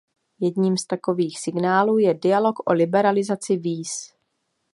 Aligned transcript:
Jedním 0.39 0.77
z 0.77 0.85
takových 0.85 1.39
signálů 1.39 1.97
je 1.97 2.13
dialog 2.13 2.55
o 2.69 2.73
liberalizaci 2.73 3.57
víz. 3.57 4.13